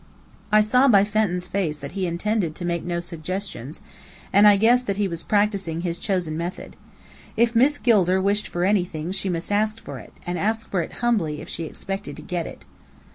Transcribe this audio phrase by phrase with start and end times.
[0.51, 3.81] I saw by Fenton's face that he intended to make no suggestions,
[4.33, 6.75] and I guessed that he was practising his chosen method.
[7.37, 10.91] If Miss Gilder wished for anything she must ask for it, and ask for it
[11.05, 12.65] humbly if she expected to get it.